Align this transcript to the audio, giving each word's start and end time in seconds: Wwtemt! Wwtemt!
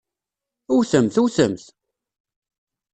Wwtemt! 0.73 1.15
Wwtemt! 1.23 1.63